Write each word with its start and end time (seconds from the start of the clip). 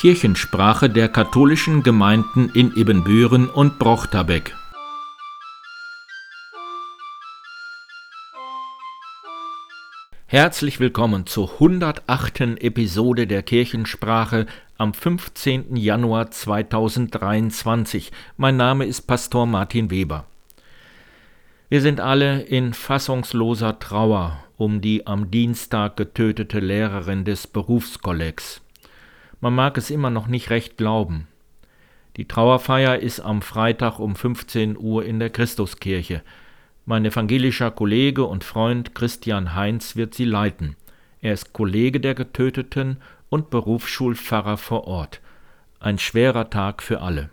Kirchensprache 0.00 0.88
der 0.88 1.10
katholischen 1.10 1.82
Gemeinden 1.82 2.48
in 2.54 2.74
Ibbenbüren 2.74 3.50
und 3.50 3.78
Brochterbeck. 3.78 4.56
Herzlich 10.24 10.80
willkommen 10.80 11.26
zur 11.26 11.52
108. 11.52 12.62
Episode 12.62 13.26
der 13.26 13.42
Kirchensprache 13.42 14.46
am 14.78 14.94
15. 14.94 15.76
Januar 15.76 16.30
2023. 16.30 18.10
Mein 18.38 18.56
Name 18.56 18.86
ist 18.86 19.02
Pastor 19.02 19.44
Martin 19.44 19.90
Weber. 19.90 20.24
Wir 21.68 21.82
sind 21.82 22.00
alle 22.00 22.40
in 22.40 22.72
fassungsloser 22.72 23.78
Trauer 23.78 24.42
um 24.56 24.80
die 24.80 25.06
am 25.06 25.30
Dienstag 25.30 25.98
getötete 25.98 26.58
Lehrerin 26.58 27.26
des 27.26 27.46
Berufskollegs. 27.46 28.62
Man 29.40 29.54
mag 29.54 29.78
es 29.78 29.90
immer 29.90 30.10
noch 30.10 30.26
nicht 30.26 30.50
recht 30.50 30.76
glauben. 30.76 31.26
Die 32.16 32.28
Trauerfeier 32.28 32.98
ist 32.98 33.20
am 33.20 33.40
Freitag 33.40 33.98
um 33.98 34.14
15 34.14 34.76
Uhr 34.76 35.04
in 35.04 35.18
der 35.18 35.30
Christuskirche. 35.30 36.22
Mein 36.84 37.04
evangelischer 37.04 37.70
Kollege 37.70 38.24
und 38.24 38.44
Freund 38.44 38.94
Christian 38.94 39.54
Heinz 39.54 39.96
wird 39.96 40.14
sie 40.14 40.24
leiten. 40.24 40.76
Er 41.20 41.34
ist 41.34 41.52
Kollege 41.52 42.00
der 42.00 42.14
Getöteten 42.14 42.98
und 43.28 43.50
Berufsschulpfarrer 43.50 44.56
vor 44.56 44.86
Ort. 44.86 45.20
Ein 45.78 45.98
schwerer 45.98 46.50
Tag 46.50 46.82
für 46.82 47.00
alle. 47.00 47.30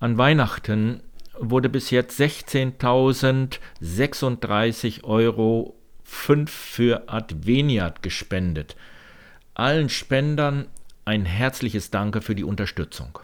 An 0.00 0.16
Weihnachten 0.16 1.02
wurde 1.38 1.68
bis 1.68 1.90
jetzt 1.90 2.18
16.036 2.20 5.04
Euro 5.04 5.74
5 6.04 6.50
für 6.50 7.08
Adveniat 7.08 8.02
gespendet. 8.02 8.76
Allen 9.58 9.88
Spendern 9.88 10.66
ein 11.04 11.24
herzliches 11.24 11.90
Danke 11.90 12.20
für 12.20 12.36
die 12.36 12.44
Unterstützung. 12.44 13.18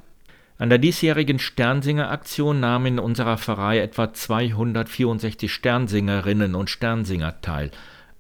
An 0.59 0.69
der 0.69 0.79
diesjährigen 0.79 1.39
Sternsinger-Aktion 1.39 2.59
nahmen 2.59 2.95
in 2.95 2.99
unserer 2.99 3.39
Pfarrei 3.39 3.79
etwa 3.79 4.13
264 4.13 5.53
Sternsingerinnen 5.53 6.57
und 6.57 6.71
Sternsinger 6.71 7.41
teil. 7.41 7.71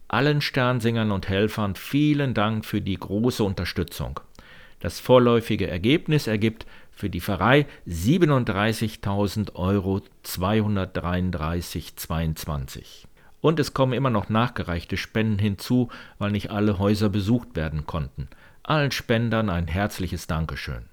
Allen 0.06 0.42
Sternsingern 0.42 1.10
und 1.10 1.28
Helfern 1.28 1.74
vielen 1.74 2.34
Dank 2.34 2.64
für 2.64 2.80
die 2.80 2.94
große 2.94 3.42
Unterstützung. 3.42 4.20
Das 4.78 5.00
vorläufige 5.00 5.66
Ergebnis 5.66 6.28
ergibt 6.28 6.66
für 6.92 7.10
die 7.10 7.20
Pfarrei 7.20 7.66
37.000 7.88 9.56
Euro 9.56 10.02
233,22. 10.24 13.06
Und 13.44 13.60
es 13.60 13.74
kommen 13.74 13.92
immer 13.92 14.08
noch 14.08 14.30
nachgereichte 14.30 14.96
Spenden 14.96 15.38
hinzu, 15.38 15.90
weil 16.16 16.30
nicht 16.30 16.50
alle 16.50 16.78
Häuser 16.78 17.10
besucht 17.10 17.56
werden 17.56 17.84
konnten. 17.84 18.26
Allen 18.62 18.90
Spendern 18.90 19.50
ein 19.50 19.68
herzliches 19.68 20.26
Dankeschön. 20.26 20.86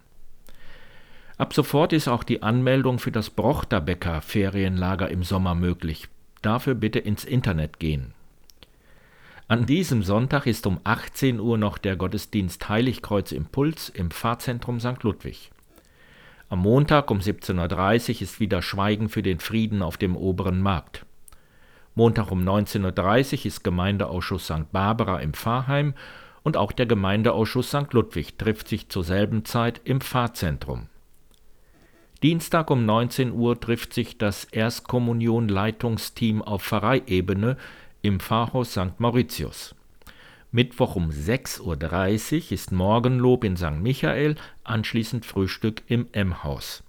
Ab 1.38 1.54
sofort 1.54 1.94
ist 1.94 2.10
auch 2.10 2.26
die 2.26 2.44
Anmeldung 2.44 3.00
für 3.00 3.14
das 3.14 3.30
Brochterbecker 3.30 4.20
Ferienlager 4.20 5.08
im 5.08 5.24
Sommer 5.24 5.56
möglich. 5.56 6.10
Dafür 6.42 6.76
bitte 6.76 7.00
ins 7.00 7.24
Internet 7.24 7.80
gehen. 7.80 8.14
An 9.48 9.66
diesem 9.66 10.04
Sonntag 10.04 10.46
ist 10.46 10.68
um 10.68 10.82
18 10.84 11.40
Uhr 11.40 11.58
noch 11.58 11.78
der 11.78 11.96
Gottesdienst 11.96 12.68
Heiligkreuz 12.68 13.32
Impuls 13.32 13.88
im 13.88 14.12
Pfarrzentrum 14.12 14.82
St. 14.82 15.02
Ludwig. 15.04 15.52
Am 16.50 16.60
Montag 16.60 17.12
um 17.12 17.20
17.30 17.20 18.16
Uhr 18.16 18.22
ist 18.24 18.42
wieder 18.42 18.62
Schweigen 18.62 19.08
für 19.08 19.22
den 19.22 19.40
Frieden 19.40 19.82
auf 19.82 19.96
dem 19.96 20.18
oberen 20.18 20.60
Markt. 20.60 21.06
Montag 21.96 22.32
um 22.32 22.44
19.30 22.44 23.40
Uhr 23.40 23.46
ist 23.46 23.64
Gemeindeausschuss 23.64 24.46
St. 24.46 24.72
Barbara 24.72 25.20
im 25.20 25.34
Pfarrheim 25.34 25.94
und 26.44 26.58
auch 26.58 26.72
der 26.72 26.86
Gemeindeausschuss 26.86 27.70
St. 27.70 27.92
Ludwig 27.92 28.38
trifft 28.38 28.68
sich 28.68 28.90
zur 28.90 29.04
selben 29.04 29.46
Zeit 29.46 29.82
im 29.84 30.00
Pfarrzentrum. 30.02 30.88
Dienstag 32.24 32.70
um 32.70 32.86
19 32.86 33.32
Uhr 33.32 33.60
trifft 33.60 33.94
sich 33.94 34.18
das 34.18 34.46
Erstkommunion-Leitungsteam 34.46 36.42
auf 36.42 36.64
Pfarreiebene 36.64 37.58
im 38.02 38.20
Pfarrhaus 38.20 38.72
St. 38.72 39.00
Mauritius. 39.00 39.76
Mittwoch 40.52 40.96
um 40.96 41.10
6.30 41.10 41.62
Uhr 42.36 42.52
ist 42.52 42.72
Morgenlob 42.72 43.44
in 43.44 43.58
St. 43.58 43.82
Michael, 43.82 44.36
anschließend 44.64 45.26
Frühstück 45.26 45.82
im 45.88 46.08
M-Haus. 46.12 46.84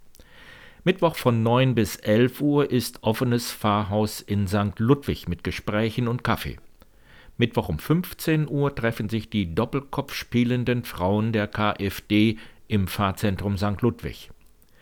Mittwoch 0.84 1.14
von 1.14 1.44
9 1.44 1.76
bis 1.76 1.94
11 1.94 2.40
Uhr 2.40 2.68
ist 2.68 3.04
offenes 3.04 3.52
Pfarrhaus 3.52 4.20
in 4.20 4.48
St. 4.48 4.78
Ludwig 4.78 5.28
mit 5.28 5.44
Gesprächen 5.44 6.08
und 6.08 6.24
Kaffee. 6.24 6.56
Mittwoch 7.38 7.68
um 7.68 7.78
15 7.78 8.48
Uhr 8.48 8.74
treffen 8.74 9.08
sich 9.08 9.30
die 9.30 9.54
Doppelkopf 9.54 10.12
spielenden 10.12 10.82
Frauen 10.82 11.32
der 11.32 11.46
KfD 11.46 12.36
im 12.66 12.88
Pfarrzentrum 12.88 13.56
St. 13.56 13.80
Ludwig. 13.80 14.30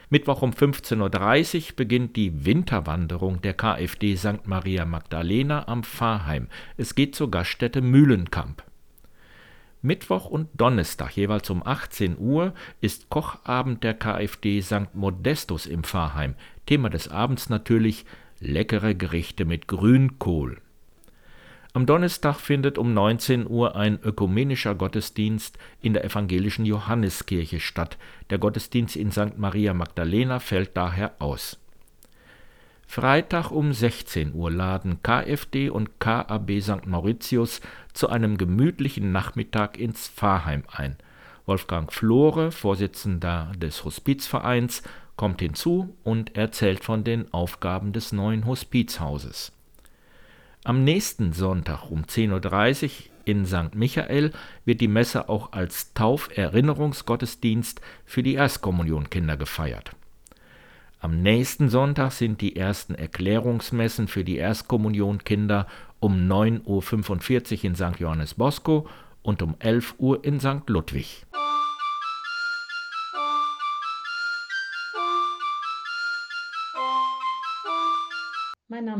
Mittwoch 0.09 0.41
um 0.41 0.53
15.30 0.53 1.56
Uhr 1.56 1.77
beginnt 1.77 2.17
die 2.17 2.47
Winterwanderung 2.47 3.43
der 3.43 3.53
KfD 3.53 4.17
St. 4.17 4.47
Maria 4.47 4.87
Magdalena 4.87 5.69
am 5.69 5.84
Pfarrheim. 5.84 6.49
Es 6.78 6.94
geht 6.94 7.15
zur 7.15 7.31
Gaststätte 7.31 7.82
Mühlenkamp. 7.82 8.65
Mittwoch 9.83 10.27
und 10.27 10.49
Donnerstag 10.55 11.17
jeweils 11.17 11.49
um 11.49 11.67
18 11.67 12.19
Uhr 12.19 12.53
ist 12.83 13.09
Kochabend 13.09 13.83
der 13.83 13.95
KfD 13.95 14.61
St. 14.61 14.95
Modestus 14.95 15.65
im 15.65 15.85
Pfarrheim. 15.85 16.35
Thema 16.67 16.91
des 16.91 17.09
Abends 17.09 17.49
natürlich 17.49 18.05
leckere 18.41 18.95
Gerichte 18.95 19.47
mit 19.47 19.69
Grünkohl. 19.69 20.61
Am 21.73 21.87
Donnerstag 21.87 22.41
findet 22.41 22.79
um 22.79 22.93
19 22.93 23.49
Uhr 23.49 23.77
ein 23.77 23.99
ökumenischer 24.03 24.75
Gottesdienst 24.75 25.57
in 25.81 25.95
der 25.95 26.05
evangelischen 26.05 26.67
Johanneskirche 26.67 27.61
statt. 27.61 27.97
Der 28.29 28.39
Gottesdienst 28.39 28.97
in 28.97 29.12
St. 29.12 29.39
Maria 29.39 29.73
Magdalena 29.73 30.41
fällt 30.41 30.77
daher 30.77 31.15
aus. 31.21 31.59
Freitag 32.93 33.53
um 33.53 33.73
16 33.73 34.34
Uhr 34.34 34.51
laden 34.51 35.01
KfD 35.01 35.71
und 35.71 36.01
KAB 36.01 36.61
St. 36.61 36.89
Mauritius 36.89 37.61
zu 37.93 38.09
einem 38.09 38.37
gemütlichen 38.37 39.12
Nachmittag 39.12 39.78
ins 39.78 40.09
Pfarrheim 40.09 40.65
ein. 40.67 40.97
Wolfgang 41.47 41.93
Flore, 41.93 42.50
Vorsitzender 42.50 43.53
des 43.56 43.84
Hospizvereins, 43.84 44.83
kommt 45.15 45.41
hinzu 45.41 45.97
und 46.03 46.37
erzählt 46.37 46.83
von 46.83 47.05
den 47.05 47.33
Aufgaben 47.33 47.93
des 47.93 48.11
neuen 48.11 48.45
Hospizhauses. 48.45 49.53
Am 50.65 50.83
nächsten 50.83 51.33
Sonntag 51.33 51.93
um 51.93 52.03
10.30 52.03 52.84
Uhr 52.87 52.91
in 53.25 53.47
St. 53.47 53.77
Michael 53.77 54.33
wird 54.65 54.81
die 54.81 54.89
Messe 54.89 55.29
auch 55.29 55.53
als 55.53 55.95
Tauferinnerungsgottesdienst 55.95 57.81
für 58.05 58.25
die 58.25 58.34
Erstkommunionkinder 58.34 59.37
gefeiert. 59.37 59.93
Am 61.03 61.22
nächsten 61.22 61.71
Sonntag 61.71 62.12
sind 62.12 62.43
die 62.43 62.56
ersten 62.56 62.94
Erklärungsmessen 62.94 64.06
für 64.06 64.22
die 64.22 64.37
Erstkommunionkinder 64.37 65.66
um 65.99 66.31
9.45 66.31 66.66
Uhr 66.66 67.65
in 67.65 67.75
St. 67.75 68.00
Johannes 68.00 68.34
Bosco 68.34 68.87
und 69.22 69.41
um 69.41 69.55
11 69.61 69.94
Uhr 69.97 70.22
in 70.22 70.41
St. 70.41 70.69
Ludwig. 70.69 71.25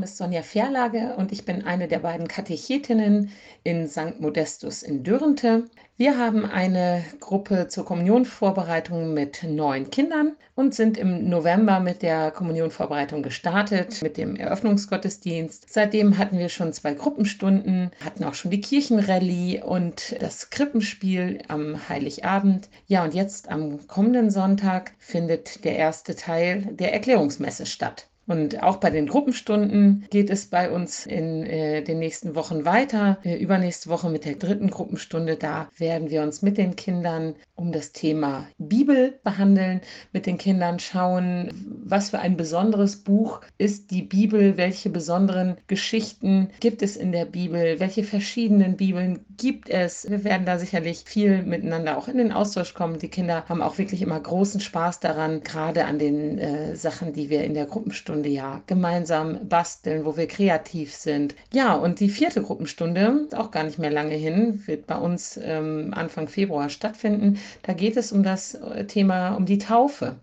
Name 0.01 0.09
ist 0.09 0.17
Sonja 0.17 0.43
Verlage 0.43 1.15
und 1.19 1.31
ich 1.31 1.45
bin 1.45 1.67
eine 1.67 1.87
der 1.87 1.99
beiden 1.99 2.27
Katechetinnen 2.27 3.33
in 3.65 3.87
St. 3.87 4.19
Modestus 4.19 4.83
in 4.83 5.05
Dürrente. 5.05 5.65
Wir 5.99 6.17
haben 6.17 6.47
eine 6.47 7.05
Gruppe 7.21 7.69
zur 7.69 7.85
Kommunionvorbereitung 7.85 9.13
mit 9.13 9.43
neun 9.43 9.91
Kindern 9.91 10.37
und 10.55 10.75
sind 10.75 10.97
im 10.97 11.29
November 11.29 11.81
mit 11.81 12.01
der 12.01 12.31
Kommunionvorbereitung 12.31 13.23
gestartet, 13.23 14.01
mit 14.01 14.17
dem 14.17 14.37
Eröffnungsgottesdienst. 14.37 15.71
Seitdem 15.71 16.17
hatten 16.17 16.39
wir 16.39 16.49
schon 16.49 16.73
zwei 16.73 16.95
Gruppenstunden, 16.95 17.91
hatten 18.03 18.25
auch 18.25 18.33
schon 18.33 18.51
die 18.51 18.63
Kirchenrallye 18.63 19.61
und 19.63 20.17
das 20.19 20.49
Krippenspiel 20.49 21.43
am 21.49 21.91
Heiligabend. 21.91 22.71
Ja, 22.87 23.05
und 23.05 23.13
jetzt 23.13 23.51
am 23.51 23.87
kommenden 23.87 24.31
Sonntag 24.31 24.93
findet 24.99 25.63
der 25.67 25.77
erste 25.77 26.17
Teil 26.17 26.69
der 26.71 26.95
Erklärungsmesse 26.95 27.67
statt. 27.67 28.10
Und 28.27 28.63
auch 28.63 28.77
bei 28.77 28.91
den 28.91 29.09
Gruppenstunden 29.09 30.07
geht 30.11 30.31
es 30.31 30.47
bei 30.47 30.71
uns 30.71 31.05
in 31.05 31.45
äh, 31.45 31.83
den 31.83 31.99
nächsten 31.99 32.37
Wochen 32.37 32.65
weiter. 32.65 33.19
Äh, 33.25 33.37
übernächste 33.37 33.91
Woche 33.91 34.09
mit 34.09 34.25
der 34.25 34.37
dritten 34.37 34.71
Gruppenstunde, 34.71 35.37
da 35.37 35.69
werden 35.79 36.11
wir 36.11 36.23
uns 36.23 36.41
mit 36.41 36.57
den 36.57 36.77
Kindern 36.77 37.35
um 37.57 37.73
das 37.73 37.93
Thema 37.93 38.47
Bibel 38.57 39.19
behandeln, 39.25 39.81
mit 40.13 40.27
den 40.27 40.39
Kindern 40.39 40.79
schauen, 40.79 41.51
was 41.85 42.11
für 42.11 42.21
ein 42.21 42.37
besonderes 42.37 43.03
Buch 43.03 43.41
ist 43.59 43.91
die 43.91 44.03
Bibel, 44.03 44.57
welche 44.57 44.91
besonderen 44.91 45.57
Geschichten 45.67 46.51
gibt 46.61 46.83
es 46.83 46.97
in 46.97 47.13
der 47.13 47.25
Bibel, 47.25 47.81
welche 47.81 48.05
verschiedenen 48.05 48.77
Bibeln 48.77 49.27
gibt 49.37 49.69
es. 49.69 50.09
Wir 50.09 50.25
werden 50.25 50.47
da 50.47 50.59
sicherlich 50.59 51.03
viel 51.05 51.43
miteinander 51.43 51.99
auch 51.99 52.09
in 52.09 52.19
den 52.19 52.33
Austausch 52.33 52.75
kommen. 52.75 52.99
Die 52.99 53.09
Kinder 53.09 53.45
haben 53.49 53.61
auch 53.61 53.77
wirklich 53.77 54.03
immer 54.03 54.21
großen 54.21 54.61
Spaß 54.61 55.01
daran, 55.01 55.43
gerade 55.43 55.85
an 55.85 55.99
den 55.99 56.39
äh, 56.39 56.77
Sachen, 56.77 57.13
die 57.13 57.29
wir 57.29 57.45
in 57.45 57.55
der 57.55 57.67
Gruppenstunde 57.67 58.20
Gruppenstunde 58.21 58.29
ja. 58.29 58.63
Gemeinsam 58.67 59.49
basteln, 59.49 60.05
wo 60.05 60.17
wir 60.17 60.27
kreativ 60.27 60.95
sind. 60.95 61.35
Ja, 61.53 61.75
und 61.75 62.01
die 62.01 62.09
vierte 62.09 62.43
Gruppenstunde, 62.43 63.29
auch 63.35 63.51
gar 63.51 63.65
nicht 63.65 63.79
mehr 63.79 63.91
lange 63.91 64.15
hin, 64.15 64.63
wird 64.67 64.87
bei 64.87 64.97
uns 64.97 65.39
ähm, 65.43 65.93
Anfang 65.95 66.29
Februar 66.29 66.69
stattfinden. 66.69 67.39
Da 67.63 67.73
geht 67.73 67.97
es 67.97 68.13
um 68.13 68.23
das 68.23 68.55
äh, 68.55 68.85
Thema, 68.87 69.35
um 69.35 69.47
die 69.47 69.59
Taufe 69.59 70.17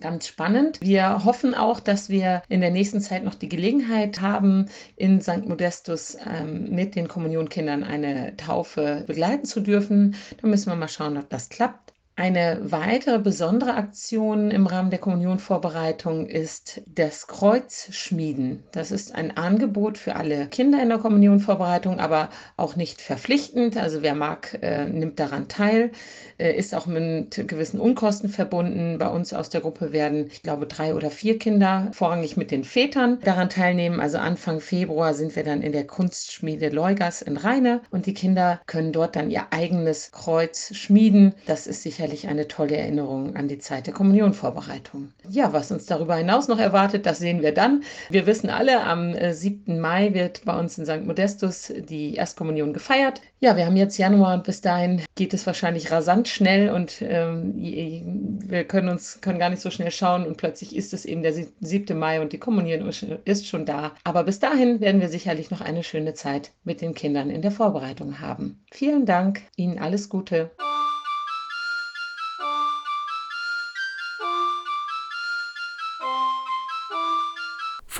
ganz 0.00 0.28
spannend. 0.28 0.78
Wir 0.80 1.24
hoffen 1.24 1.52
auch, 1.52 1.80
dass 1.80 2.08
wir 2.08 2.42
in 2.48 2.60
der 2.60 2.70
nächsten 2.70 3.00
Zeit 3.00 3.24
noch 3.24 3.34
die 3.34 3.48
Gelegenheit 3.48 4.20
haben, 4.20 4.66
in 4.94 5.20
St. 5.20 5.48
Modestus 5.48 6.16
ähm, 6.24 6.70
mit 6.70 6.94
den 6.94 7.08
Kommunionkindern 7.08 7.82
eine 7.82 8.36
Taufe 8.36 9.02
begleiten 9.08 9.46
zu 9.46 9.60
dürfen. 9.60 10.14
Da 10.40 10.46
müssen 10.46 10.70
wir 10.70 10.76
mal 10.76 10.86
schauen, 10.86 11.16
ob 11.16 11.28
das 11.28 11.48
klappt. 11.48 11.89
Eine 12.20 12.58
weitere 12.60 13.18
besondere 13.18 13.72
Aktion 13.76 14.50
im 14.50 14.66
Rahmen 14.66 14.90
der 14.90 14.98
Kommunionvorbereitung 14.98 16.26
ist 16.26 16.82
das 16.86 17.26
Kreuzschmieden. 17.26 18.62
Das 18.72 18.90
ist 18.90 19.14
ein 19.14 19.38
Angebot 19.38 19.96
für 19.96 20.16
alle 20.16 20.46
Kinder 20.48 20.82
in 20.82 20.90
der 20.90 20.98
Kommunionvorbereitung, 20.98 21.98
aber 21.98 22.28
auch 22.58 22.76
nicht 22.76 23.00
verpflichtend. 23.00 23.78
Also 23.78 24.02
wer 24.02 24.14
mag, 24.14 24.58
äh, 24.60 24.84
nimmt 24.84 25.18
daran 25.18 25.48
teil, 25.48 25.92
äh, 26.36 26.54
ist 26.54 26.74
auch 26.74 26.84
mit 26.84 27.48
gewissen 27.48 27.80
Unkosten 27.80 28.28
verbunden. 28.28 28.98
Bei 28.98 29.08
uns 29.08 29.32
aus 29.32 29.48
der 29.48 29.62
Gruppe 29.62 29.92
werden, 29.92 30.26
ich 30.26 30.42
glaube, 30.42 30.66
drei 30.66 30.94
oder 30.94 31.10
vier 31.10 31.38
Kinder, 31.38 31.88
vorrangig 31.92 32.36
mit 32.36 32.50
den 32.50 32.64
Vätern, 32.64 33.18
daran 33.24 33.48
teilnehmen. 33.48 33.98
Also 33.98 34.18
Anfang 34.18 34.60
Februar 34.60 35.14
sind 35.14 35.36
wir 35.36 35.44
dann 35.44 35.62
in 35.62 35.72
der 35.72 35.86
Kunstschmiede 35.86 36.68
Leugers 36.68 37.22
in 37.22 37.38
Rheine 37.38 37.80
und 37.90 38.04
die 38.04 38.12
Kinder 38.12 38.60
können 38.66 38.92
dort 38.92 39.16
dann 39.16 39.30
ihr 39.30 39.54
eigenes 39.54 40.12
Kreuz 40.12 40.74
schmieden. 40.74 41.34
Das 41.46 41.66
ist 41.66 41.82
sicherlich 41.82 42.09
sicherlich 42.10 42.28
eine 42.28 42.48
tolle 42.48 42.76
Erinnerung 42.76 43.36
an 43.36 43.48
die 43.48 43.58
Zeit 43.58 43.86
der 43.86 43.94
Kommunionvorbereitung. 43.94 45.12
Ja, 45.28 45.52
was 45.52 45.70
uns 45.70 45.86
darüber 45.86 46.16
hinaus 46.16 46.48
noch 46.48 46.58
erwartet, 46.58 47.06
das 47.06 47.18
sehen 47.18 47.42
wir 47.42 47.52
dann. 47.52 47.84
Wir 48.08 48.26
wissen 48.26 48.50
alle, 48.50 48.82
am 48.82 49.14
7. 49.32 49.76
Äh, 49.76 49.78
Mai 49.78 50.14
wird 50.14 50.44
bei 50.44 50.58
uns 50.58 50.76
in 50.78 50.86
St. 50.86 51.06
Modestus 51.06 51.72
die 51.76 52.14
Erstkommunion 52.14 52.72
gefeiert. 52.72 53.20
Ja, 53.38 53.56
wir 53.56 53.64
haben 53.66 53.76
jetzt 53.76 53.96
Januar 53.96 54.34
und 54.34 54.44
bis 54.44 54.60
dahin 54.60 55.02
geht 55.14 55.32
es 55.32 55.46
wahrscheinlich 55.46 55.90
rasant 55.90 56.28
schnell 56.28 56.70
und 56.70 57.00
ähm, 57.00 57.54
wir 57.56 58.64
können 58.64 58.88
uns 58.88 59.20
können 59.20 59.38
gar 59.38 59.50
nicht 59.50 59.62
so 59.62 59.70
schnell 59.70 59.90
schauen 59.90 60.26
und 60.26 60.36
plötzlich 60.36 60.76
ist 60.76 60.92
es 60.92 61.04
eben 61.04 61.22
der 61.22 61.32
7. 61.60 61.98
Mai 61.98 62.20
und 62.20 62.32
die 62.32 62.38
Kommunion 62.38 62.90
ist 63.24 63.46
schon 63.46 63.64
da. 63.64 63.92
Aber 64.04 64.24
bis 64.24 64.40
dahin 64.40 64.80
werden 64.80 65.00
wir 65.00 65.08
sicherlich 65.08 65.50
noch 65.50 65.60
eine 65.60 65.84
schöne 65.84 66.14
Zeit 66.14 66.50
mit 66.64 66.80
den 66.80 66.94
Kindern 66.94 67.30
in 67.30 67.42
der 67.42 67.52
Vorbereitung 67.52 68.20
haben. 68.20 68.62
Vielen 68.70 69.06
Dank, 69.06 69.42
Ihnen 69.56 69.78
alles 69.78 70.08
Gute. 70.08 70.50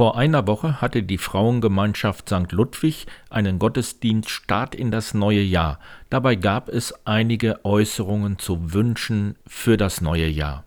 Vor 0.00 0.16
einer 0.16 0.46
Woche 0.46 0.80
hatte 0.80 1.02
die 1.02 1.18
Frauengemeinschaft 1.18 2.30
St. 2.30 2.52
Ludwig 2.52 3.04
einen 3.28 3.58
Gottesdienst 3.58 4.30
Start 4.30 4.74
in 4.74 4.90
das 4.90 5.12
neue 5.12 5.42
Jahr. 5.42 5.78
Dabei 6.08 6.36
gab 6.36 6.70
es 6.70 6.94
einige 7.04 7.62
Äußerungen 7.66 8.38
zu 8.38 8.72
Wünschen 8.72 9.36
für 9.46 9.76
das 9.76 10.00
neue 10.00 10.26
Jahr. 10.26 10.64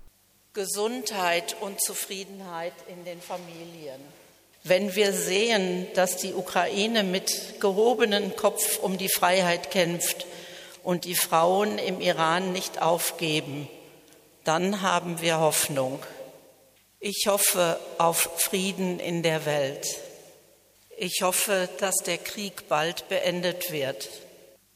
Gesundheit 0.53 1.55
und 1.61 1.81
Zufriedenheit 1.81 2.73
in 2.87 3.05
den 3.05 3.19
Familien. 3.19 3.99
Wenn 4.63 4.93
wir 4.95 5.11
sehen, 5.13 5.87
dass 5.95 6.17
die 6.17 6.35
Ukraine 6.35 7.01
mit 7.01 7.59
gehobenem 7.59 8.35
Kopf 8.35 8.77
um 8.83 8.99
die 8.99 9.09
Freiheit 9.09 9.71
kämpft 9.71 10.27
und 10.83 11.05
die 11.05 11.15
Frauen 11.15 11.79
im 11.79 12.01
Iran 12.01 12.51
nicht 12.51 12.83
aufgeben, 12.83 13.67
dann 14.43 14.83
haben 14.83 15.21
wir 15.21 15.39
Hoffnung. 15.39 15.97
Ich 17.05 17.25
hoffe 17.27 17.77
auf 17.97 18.29
Frieden 18.37 18.97
in 18.97 19.23
der 19.23 19.45
Welt. 19.45 19.85
Ich 20.95 21.21
hoffe, 21.21 21.67
dass 21.79 21.97
der 21.97 22.17
Krieg 22.17 22.69
bald 22.69 23.09
beendet 23.09 23.73
wird. 23.73 24.07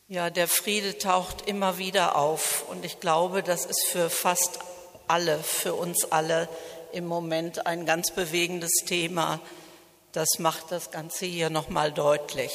Ja, 0.10 0.30
der 0.30 0.50
Friede 0.50 0.98
taucht 0.98 1.48
immer 1.48 1.78
wieder 1.78 2.18
auf 2.18 2.66
und 2.68 2.84
ich 2.84 3.00
glaube, 3.00 3.44
das 3.44 3.66
ist 3.66 3.86
für 3.86 4.10
fast 4.10 4.60
alle, 5.08 5.40
für 5.40 5.74
uns 5.74 6.12
alle 6.12 6.50
im 6.92 7.06
Moment 7.06 7.66
ein 7.66 7.86
ganz 7.86 8.12
bewegendes 8.12 8.74
Thema. 8.86 9.40
Das 10.12 10.38
macht 10.38 10.70
das 10.74 10.92
Ganze 10.92 11.26
hier 11.26 11.50
nochmal 11.50 11.94
deutlich. 11.94 12.52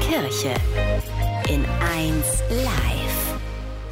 Kirche 0.00 0.52
in 1.48 1.64
1 1.64 2.26
Live. 2.50 3.05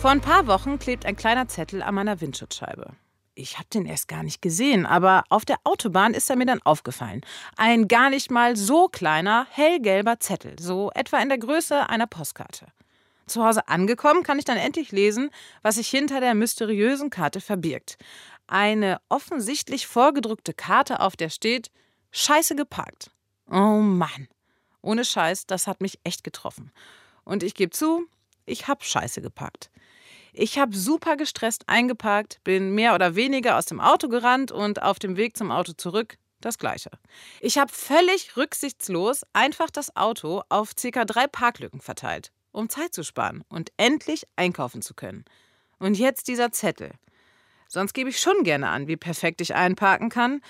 Vor 0.05 0.11
ein 0.11 0.21
paar 0.21 0.47
Wochen 0.47 0.79
klebt 0.79 1.07
ein 1.07 1.17
kleiner 1.17 1.49
Zettel 1.49 1.83
an 1.83 1.95
meiner 1.95 2.21
Windschutzscheibe. 2.21 2.91
Ich 3.35 3.57
habe 3.57 3.69
den 3.73 3.87
erst 3.87 4.07
gar 4.07 4.23
nicht 4.23 4.43
gesehen, 4.43 4.85
aber 4.85 5.25
auf 5.31 5.47
der 5.47 5.57
Autobahn 5.65 6.13
ist 6.13 6.29
er 6.29 6.37
mir 6.37 6.45
dann 6.45 6.61
aufgefallen. 6.61 7.23
Ein 7.57 7.89
gar 7.89 8.11
nicht 8.11 8.31
mal 8.31 8.55
so 8.55 8.89
kleiner, 8.89 9.47
hellgelber 9.49 10.21
Zettel, 10.21 10.57
so 10.61 10.91
etwa 10.95 11.21
in 11.21 11.31
der 11.31 11.39
Größe 11.39 11.89
einer 11.89 12.07
Postkarte. 12.07 12.67
Zu 13.27 13.43
Hause 13.47 13.67
angekommen 13.67 14.25
kann 14.25 14.39
ich 14.39 14.45
dann 14.45 14.59
endlich 14.59 14.93
lesen, 14.93 15.31
was 15.63 15.77
sich 15.77 15.89
hinter 15.89 16.21
der 16.21 16.35
mysteriösen 16.35 17.09
Karte 17.09 17.41
verbirgt. 17.41 17.97
Eine 18.47 19.01
offensichtlich 19.09 19.87
vorgedruckte 19.87 20.53
Karte, 20.53 21.01
auf 21.01 21.17
der 21.17 21.31
steht 21.31 21.71
Scheiße 22.11 22.57
geparkt. 22.57 23.11
Oh 23.51 23.81
Mann. 23.81 24.29
Ohne 24.83 25.07
Scheiß, 25.07 25.47
das 25.47 25.67
hat 25.67 25.81
mich 25.81 25.99
echt 26.05 26.25
getroffen. 26.25 26.73
Und 27.25 27.43
ich 27.43 27.55
gebe 27.55 27.71
zu, 27.71 28.05
ich 28.45 28.69
habe 28.69 28.85
Scheiße 28.85 29.23
gepackt. 29.23 29.71
Ich 30.37 30.59
habe 30.59 30.77
super 30.77 31.17
gestresst 31.17 31.69
eingeparkt, 31.69 32.41
bin 32.43 32.75
mehr 32.75 32.97
oder 32.97 33.15
weniger 33.15 33.57
aus 33.57 33.67
dem 33.67 33.81
Auto 33.81 34.09
gerannt 34.09 34.51
und 34.51 34.83
auf 34.83 34.99
dem 34.99 35.17
Weg 35.17 35.37
zum 35.37 35.53
Auto 35.53 35.75
zurück 35.75 36.17
das 36.41 36.59
gleiche. 36.59 36.91
Ich 37.41 37.57
habe 37.57 37.73
völlig 37.73 38.37
rücksichtslos 38.37 39.23
einfach 39.33 39.71
das 39.71 39.95
Auto 39.95 40.43
auf 40.49 40.73
ca. 40.75 41.05
drei 41.05 41.29
Parklücken 41.29 41.81
verteilt, 41.81 42.33
um 42.51 42.69
Zeit 42.69 42.93
zu 42.93 43.05
sparen 43.05 43.45
und 43.49 43.71
endlich 43.77 44.27
einkaufen 44.35 44.83
zu 44.83 44.95
können. 44.95 45.25
Und 45.79 45.97
jetzt 45.99 46.27
dieser 46.27 46.51
Zettel. 46.51 46.91
Sonst 47.69 47.93
gebe 47.93 48.11
ich 48.11 48.19
schon 48.19 48.43
gerne 48.43 48.71
an, 48.71 48.89
wie 48.89 48.97
perfekt 48.97 49.41
ich 49.41 49.55
einparken 49.55 50.09
kann. 50.09 50.41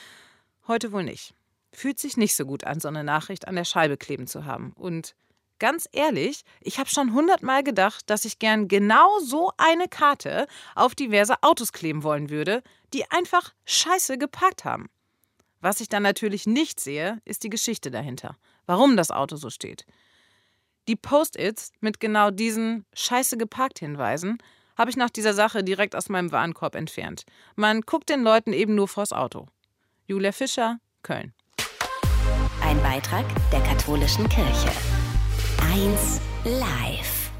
Heute 0.66 0.92
wohl 0.92 1.04
nicht. 1.04 1.34
Fühlt 1.74 1.98
sich 1.98 2.16
nicht 2.16 2.34
so 2.34 2.46
gut 2.46 2.64
an, 2.64 2.80
so 2.80 2.88
eine 2.88 3.04
Nachricht 3.04 3.46
an 3.46 3.54
der 3.54 3.64
Scheibe 3.64 3.98
kleben 3.98 4.26
zu 4.26 4.46
haben. 4.46 4.72
Und 4.76 5.14
ganz 5.58 5.88
ehrlich, 5.92 6.44
ich 6.60 6.78
habe 6.78 6.88
schon 6.88 7.12
hundertmal 7.14 7.62
gedacht, 7.62 8.08
dass 8.10 8.24
ich 8.24 8.38
gern 8.38 8.68
genau 8.68 9.18
so 9.20 9.52
eine 9.56 9.88
Karte 9.88 10.46
auf 10.74 10.94
diverse 10.94 11.42
Autos 11.42 11.72
kleben 11.72 12.02
wollen 12.02 12.30
würde, 12.30 12.62
die 12.92 13.10
einfach 13.10 13.52
scheiße 13.64 14.18
geparkt 14.18 14.64
haben. 14.64 14.88
Was 15.60 15.80
ich 15.80 15.88
dann 15.88 16.02
natürlich 16.02 16.46
nicht 16.46 16.80
sehe, 16.80 17.20
ist 17.24 17.42
die 17.42 17.50
Geschichte 17.50 17.90
dahinter, 17.90 18.36
warum 18.66 18.96
das 18.96 19.10
Auto 19.10 19.36
so 19.36 19.50
steht. 19.50 19.86
Die 20.88 20.96
Post-its 20.96 21.72
mit 21.80 22.00
genau 22.00 22.30
diesen 22.30 22.84
scheiße 22.92 23.38
geparkt 23.38 23.78
Hinweisen 23.78 24.38
habe 24.76 24.90
ich 24.90 24.96
nach 24.96 25.10
dieser 25.10 25.32
Sache 25.32 25.64
direkt 25.64 25.96
aus 25.96 26.08
meinem 26.08 26.32
Warenkorb 26.32 26.74
entfernt. 26.74 27.24
Man 27.56 27.80
guckt 27.80 28.10
den 28.10 28.22
Leuten 28.22 28.52
eben 28.52 28.74
nur 28.74 28.88
vors 28.88 29.12
Auto. 29.12 29.46
Julia 30.06 30.32
Fischer, 30.32 30.78
Köln. 31.02 31.32
Ein 32.62 32.82
Beitrag 32.82 33.24
der 33.50 33.60
katholischen 33.62 34.28
Kirche. 34.28 34.93
1 35.74 36.20
Live. 36.44 37.32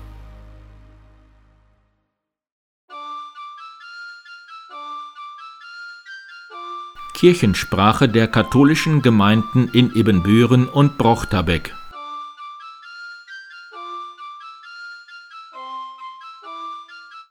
Kirchensprache 7.14 8.08
der 8.08 8.26
katholischen 8.26 9.02
Gemeinden 9.02 9.68
in 9.72 9.94
Ebenbüren 9.94 10.66
und 10.66 10.98
Brochterbeck. 10.98 11.76